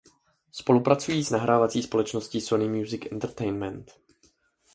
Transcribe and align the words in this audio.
Spolupracují 0.51 1.23
s 1.23 1.29
nahrávací 1.29 1.83
společností 1.83 2.41
Sony 2.41 2.69
Music 2.69 3.01
Entertainment. 3.11 3.91